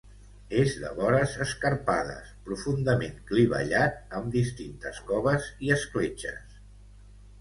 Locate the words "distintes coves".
4.39-5.51